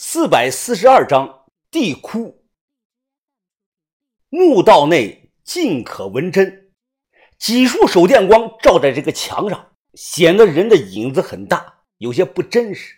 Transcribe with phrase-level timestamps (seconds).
[0.00, 2.44] 四百四十二章地窟。
[4.28, 6.70] 墓道内尽可闻真，
[7.36, 12.94] 几束手电光照在这个墙上，显得人的影子很大，有些不真实。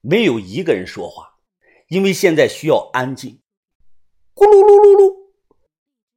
[0.00, 1.36] 没有一个人说话，
[1.86, 3.40] 因为现在需要安静。
[4.34, 5.30] 咕噜噜噜噜，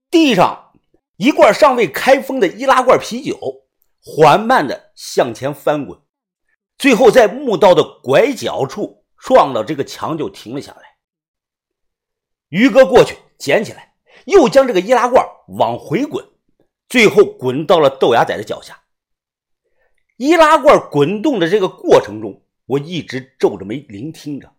[0.09, 0.73] 地上
[1.17, 3.67] 一罐尚未开封的易拉罐啤酒
[4.01, 6.01] 缓慢的向前翻滚，
[6.75, 9.02] 最后在墓道的拐角处。
[9.23, 10.97] 撞到这个墙就停了下来。
[12.49, 13.95] 于哥过去捡起来，
[14.25, 15.25] 又将这个易拉罐
[15.57, 16.27] 往回滚，
[16.89, 18.83] 最后滚到了豆芽仔的脚下。
[20.17, 24.53] 易拉罐滚动的这个过程中，我一直皱着眉聆听着。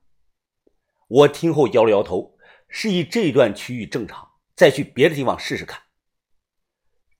[1.08, 2.38] 我听后摇了摇头，
[2.68, 5.82] 示意这段区域正常，再去别的地方试试看。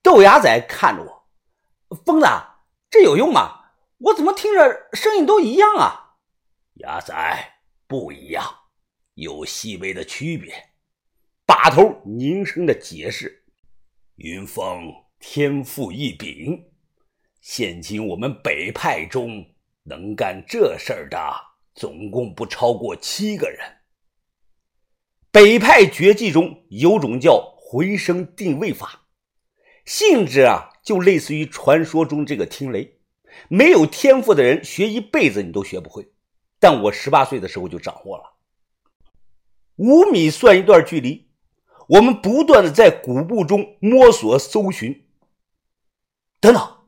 [0.01, 2.25] 豆芽仔看着我，疯子，
[2.89, 3.65] 这有用吗？
[3.99, 6.04] 我怎么听着声音都一样啊？
[6.85, 7.13] 牙仔
[7.87, 8.43] 不一样，
[9.15, 10.53] 有细微的区别。
[11.43, 13.43] 把头凝声的解释
[14.17, 16.71] ：“云峰天赋异禀，
[17.41, 19.43] 现今我们北派中
[19.83, 21.17] 能干这事儿的，
[21.73, 23.59] 总共不超过七个人。
[25.31, 29.07] 北派绝技中有种叫回声定位法，
[29.85, 32.99] 性质啊，就类似于传说中这个听雷。
[33.49, 36.07] 没有天赋的人学一辈子，你都学不会。”
[36.59, 38.33] 但我十八岁的时候就掌握了
[39.75, 41.29] 五米算一段距离，
[41.89, 45.05] 我们不断的在古墓中摸索搜寻。
[46.39, 46.87] 等等，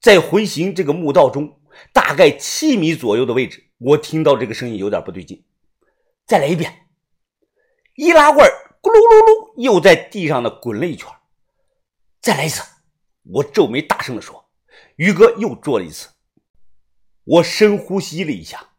[0.00, 1.60] 在回行这个墓道中，
[1.92, 5.44] 大概七米左右的位置，我听到这个声音有点不对劲。
[6.26, 6.88] 再来一遍，
[7.96, 8.46] 易拉罐
[8.82, 11.08] 咕噜噜噜又在地上的滚了一圈。
[12.20, 12.62] 再来一次，
[13.22, 14.50] 我皱眉大声的说
[14.96, 16.10] ：“于哥又做了一次。”
[17.24, 18.73] 我深呼吸了一下。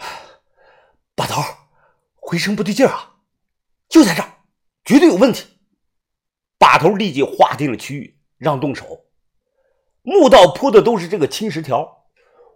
[1.14, 1.42] 把头，
[2.16, 3.16] 回声不对劲啊！
[3.88, 4.28] 就在这儿，
[4.84, 5.58] 绝对有问题。
[6.58, 9.06] 把头立即划定了区域，让动手。
[10.02, 12.06] 墓道铺的都是这个青石条，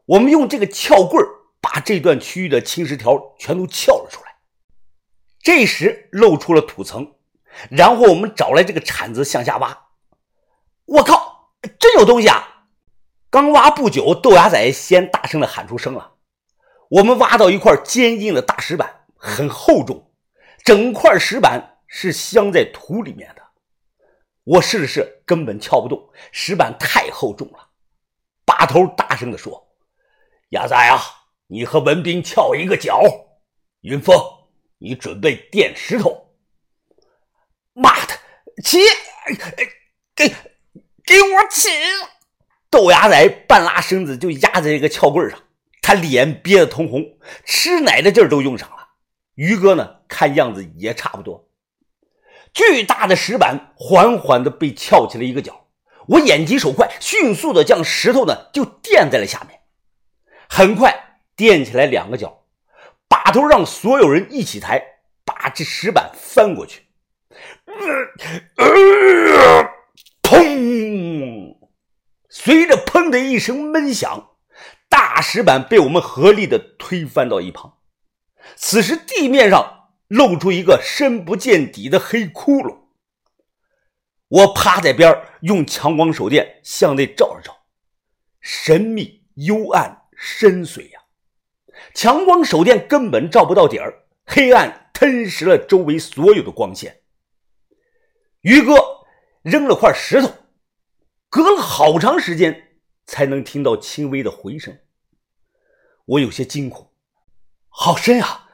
[0.07, 1.23] 我们用这个撬棍
[1.61, 4.37] 把这段区域的青石条全都撬了出来。
[5.41, 7.17] 这时露出了土层，
[7.71, 9.89] 然后我们找来这个铲子向下挖。
[10.87, 12.69] 我靠，真有东西啊！
[13.29, 16.14] 刚挖不久，豆芽仔先大声的喊出声了。
[16.91, 20.11] 我们挖到一块坚硬的大石板，很厚重，
[20.65, 23.43] 整块石板是镶在土里面的。
[24.45, 27.71] 我试了试，根本撬不动，石板太厚重了。
[28.45, 29.67] 把头大声地说
[30.53, 31.01] ：“亚仔啊，
[31.47, 33.03] 你和文斌撬一个角，
[33.81, 34.15] 云峰，
[34.79, 36.35] 你准备垫石头。”
[37.73, 38.13] 妈的，
[38.63, 38.79] 起！
[40.15, 40.29] 给
[41.05, 41.71] 给我起！
[42.69, 45.41] 豆芽仔半拉身子就压在这个撬棍上。
[45.87, 48.77] 他脸憋得通红，吃奶的劲儿都用上了。
[49.35, 51.51] 于哥呢，看样子也差不多。
[52.55, 55.67] 巨大的石板缓缓地被翘起了一个角，
[56.09, 59.61] 我眼疾手快，迅速地将石头呢就垫在了下面。
[60.49, 62.47] 很快垫起来两个角，
[63.07, 64.83] 把头让所有人一起抬，
[65.23, 66.87] 把这石板翻过去。
[70.23, 71.59] 砰！
[72.31, 74.31] 随着砰的一声闷响。
[75.15, 77.79] 大石板被我们合力的推翻到一旁，
[78.57, 82.79] 此时地面上露出一个深不见底的黑窟窿。
[84.27, 87.57] 我趴在边用强光手电向内照了照，
[88.41, 91.03] 神秘、幽暗、深邃呀！
[91.95, 97.03] 强光手电根本照不到底儿，黑暗吞噬了周围所有的光线。
[98.41, 98.75] 于哥
[99.43, 100.29] 扔了块石头，
[101.31, 104.77] 隔了好长时间才能听到轻微的回声。
[106.07, 106.91] 我有些惊恐，
[107.69, 108.49] 好深啊！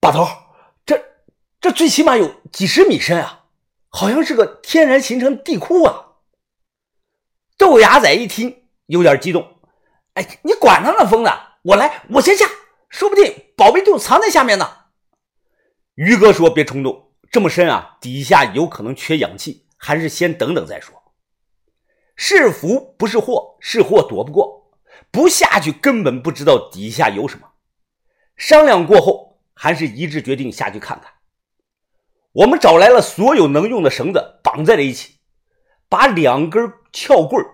[0.00, 0.26] 把头，
[0.84, 1.00] 这
[1.60, 3.44] 这最起码有几十米深啊，
[3.88, 6.16] 好像是个天然形成地库啊！
[7.56, 9.60] 豆芽仔一听有点激动，
[10.14, 11.30] 哎，你管他呢，疯子，
[11.62, 12.46] 我来，我先下，
[12.88, 14.78] 说不定宝贝就藏在下面呢。
[15.94, 21.00] 于哥说：“别冲动，这么深啊，底下有可能缺氧气，还是先等等再说。
[22.16, 24.58] 是福不是祸，是祸躲不过。”
[25.10, 27.48] 不下去，根本不知道底下有什么。
[28.36, 31.12] 商量过后，还是一致决定下去看看。
[32.32, 35.16] 我们找来了所有能用的绳子，绑在了一起，
[35.88, 37.44] 把两根撬棍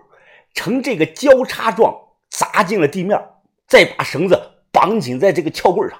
[0.53, 1.93] 呈这个交叉状
[2.29, 3.19] 砸进了地面，
[3.67, 4.39] 再把绳子
[4.71, 5.99] 绑紧在这个撬棍上。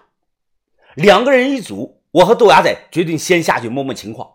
[0.95, 4.29] 两个人一组，我和豆芽仔决定先下去摸摸情况。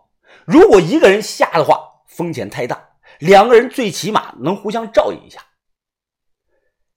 [0.45, 2.89] 如果一个人下的话，风险太大，
[3.19, 5.41] 两个人最起码能互相照应一下。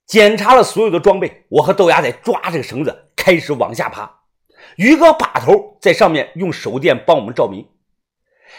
[0.07, 4.21] 检查了所有的装备，我和豆芽仔抓着绳子，开始往下爬。
[4.77, 7.69] 于哥把头在上面用手电帮我们照明。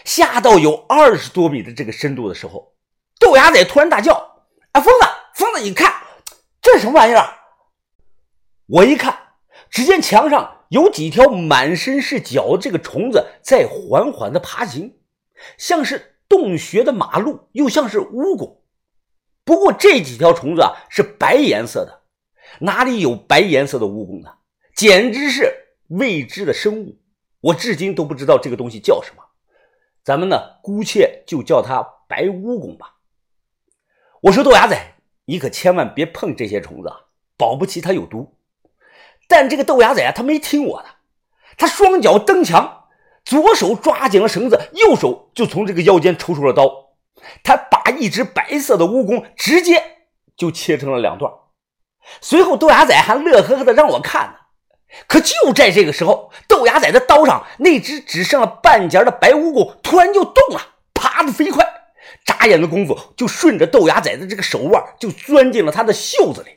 [0.03, 2.73] 下到有二十多米的这个深度的时候，
[3.17, 4.13] 豆芽仔突然大叫
[4.73, 5.93] ：“啊，疯子，疯子，你看
[6.61, 7.25] 这是什么玩意儿？”
[8.67, 9.17] 我一看，
[9.69, 14.97] 只见墙上有几条满身是脚的这个虫子在缓缓的爬行，
[15.57, 18.57] 像是洞穴的马路，又像是蜈蚣。
[19.47, 22.01] 不过这几条虫子啊是白颜色的，
[22.59, 24.29] 哪里有白颜色的蜈蚣呢？
[24.75, 25.49] 简直是
[25.87, 26.99] 未知的生物，
[27.39, 29.23] 我至今都不知道这个东西叫什么。
[30.03, 32.95] 咱们呢，姑且就叫它白蜈蚣吧。
[34.23, 34.77] 我说豆芽仔，
[35.23, 36.95] 你可千万别碰这些虫子啊，
[37.37, 38.35] 保不齐它有毒。
[39.29, 40.89] 但这个豆芽仔啊，他没听我的，
[41.57, 42.89] 他双脚蹬墙，
[43.23, 46.86] 左手抓紧了绳子，右手就从这个腰间抽出了刀，
[47.43, 49.83] 他把一只白色的蜈蚣直接
[50.35, 51.31] 就切成了两段。
[52.21, 54.33] 随后豆芽仔还乐呵呵的让我看呢。
[55.07, 60.61] 可就在这个时候，豆芽仔的刀上那只只剩了半截的白蜈蚣突然就动了，
[60.93, 61.65] 爬得飞快，
[62.25, 66.51] 眨眼的功夫就顺着豆芽仔的这个手腕就钻进了他的袖子里。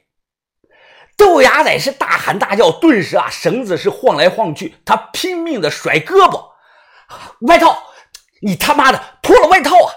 [1.17, 6.51] 豆芽仔是大喊大叫，顿时啊，绳子是晃来晃去，他拼命的甩胳膊。
[7.49, 7.77] 外套，
[8.41, 9.90] 你他妈的脱了外套啊！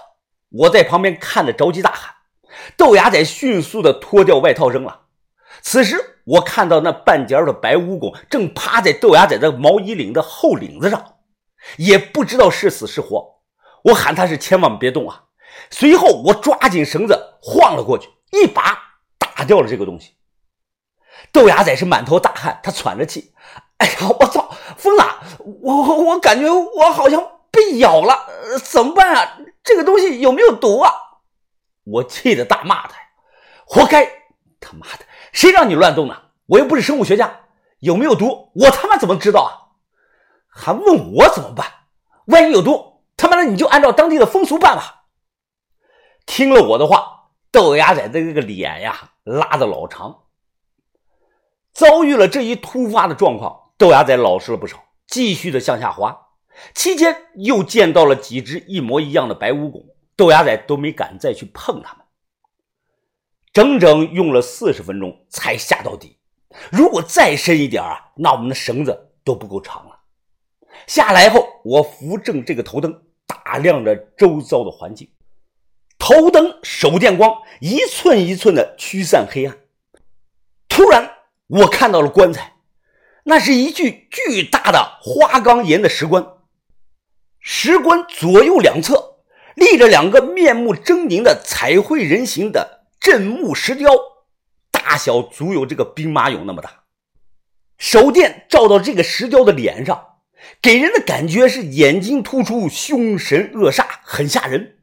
[0.56, 2.14] 我在旁边看着着急大喊。
[2.76, 5.02] 豆芽仔迅速的脱掉外套扔了。
[5.60, 11.16] 此时我看到那半截的白蜈蚣正趴在豆芽仔的毛衣领的后领子上，
[11.78, 13.40] 也不知道是死是活。
[13.84, 15.24] 我喊他是千万别动啊！
[15.70, 18.78] 随后我抓紧绳子晃了过去，一把
[19.18, 20.14] 打掉了这个东西。
[21.32, 23.32] 豆芽仔是满头大汗，他喘着气。
[23.78, 25.18] 哎呀，我操，疯了！
[25.62, 28.26] 我我感觉我好像被咬了，
[28.62, 29.38] 怎么办啊？
[29.64, 30.92] 这个东西有没有毒啊？
[31.84, 33.02] 我气得大骂他呀
[33.66, 34.06] ：“活该！
[34.60, 36.30] 他妈的，谁让你乱动的？
[36.46, 37.40] 我又不是生物学家，
[37.80, 39.50] 有没有毒，我他妈怎么知道啊？
[40.48, 41.66] 还问我怎么办？
[42.26, 45.06] 万一有毒，他妈的你就按照当地的风俗办吧。”
[46.26, 50.24] 听了我的话，豆芽仔的这个脸呀拉的老长。
[51.72, 56.23] 遭遇了这一突发的状况，豆芽仔老实了不少，继续的向下滑。
[56.74, 59.84] 期间又见到了几只一模一样的白蜈蚣，
[60.16, 62.04] 豆芽仔都没敢再去碰它们。
[63.52, 66.18] 整整用了四十分钟才下到底。
[66.70, 70.00] 如果再深一点啊，那我们的绳子都不够长了。
[70.86, 75.10] 下来后，我扶正这个头灯，打量着周遭的环境。
[75.98, 79.58] 头灯手电光一寸一寸的驱散黑暗。
[80.68, 81.10] 突然。
[81.46, 82.54] 我看到了棺材，
[83.24, 86.33] 那是一具巨大的花岗岩的石棺。
[87.46, 89.16] 石棺左右两侧
[89.54, 93.90] 立着两个面目狰狞的彩绘人形的镇墓石雕，
[94.70, 96.84] 大小足有这个兵马俑那么大。
[97.76, 100.02] 手电照到这个石雕的脸上，
[100.62, 104.78] 给人的感觉是眼睛突出，凶神恶煞，很吓人。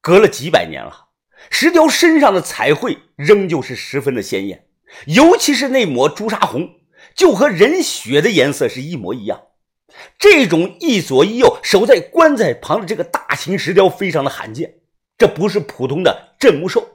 [0.00, 1.10] 隔了几百年了，
[1.48, 4.66] 石雕身上的彩绘仍旧是十分的鲜艳。
[5.06, 6.74] 尤其是那抹朱砂红，
[7.14, 9.42] 就和人血的颜色是一模一样。
[10.18, 14.80] 这种一左一右守在棺材旁的这个大型石雕非常的罕见。
[15.18, 16.86] 这不是普通的镇墓兽，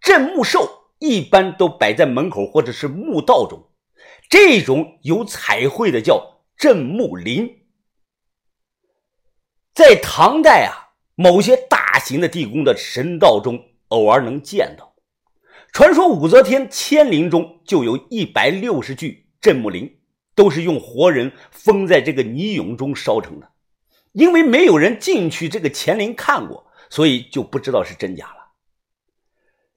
[0.00, 3.68] 镇墓兽一般都摆在门口或者是墓道中，
[4.28, 7.62] 这种有彩绘的叫镇墓林。
[9.72, 14.94] 在唐代啊，某些大型的地宫的神道中偶尔能见到。
[15.72, 19.98] 传说武则天迁陵中就有一百六十具镇墓陵，
[20.34, 23.52] 都是用活人封在这个泥俑中烧成的。
[24.12, 28.52] 因为没有人进去这个乾陵看过，所以就不知道是真假了。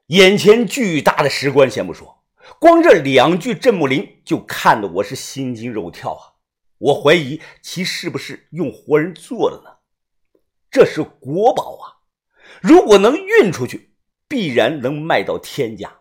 [0.08, 2.24] 眼前巨大的石棺先不说，
[2.60, 6.24] 光这两具镇墓灵就看得我是心惊肉跳啊！
[6.78, 9.78] 我怀疑其是不是用活人做的呢？
[10.70, 11.86] 这是国宝啊！
[12.62, 13.94] 如果能运出去。
[14.30, 16.00] 必然能卖到天价。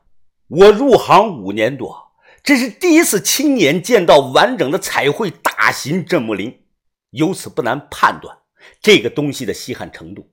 [0.48, 2.05] 我入行五年多，
[2.47, 6.65] 这是第一次亲眼见到完整的彩绘大型镇墓林，
[7.11, 8.38] 由此不难判断
[8.81, 10.33] 这个东西的稀罕程度。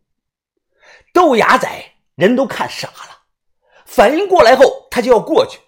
[1.11, 1.67] 豆芽仔
[2.13, 3.23] 人都看傻了，
[3.87, 5.59] 反应过来后，他就要过去，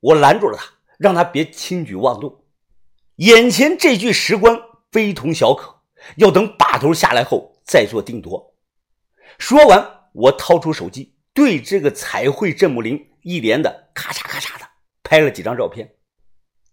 [0.00, 0.66] 我拦住了他，
[0.98, 2.44] 让他别轻举妄动。
[3.16, 4.60] 眼前这具石棺
[4.92, 5.74] 非同小可，
[6.16, 8.54] 要等把头下来后再做定夺。
[9.38, 11.14] 说完，我掏出手机。
[11.32, 14.68] 对这个彩绘镇墓林一连的咔嚓咔嚓的
[15.04, 15.94] 拍了几张照片，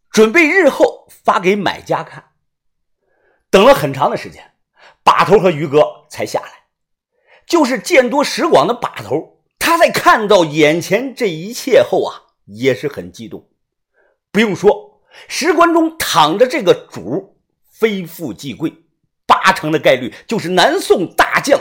[0.09, 2.31] 准备日后发给买家看。
[3.51, 4.53] 等了很长的时间，
[5.03, 6.63] 把头和于哥才下来。
[7.45, 13.49] 就是见多识广的把头，他在看到眼前这一切后啊，也是很激动。
[14.31, 17.37] 不用说，石棺中躺着这个主，
[17.69, 18.73] 非富即贵，
[19.25, 21.59] 八成的概率就是南宋大将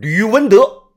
[0.00, 0.87] 吕文德。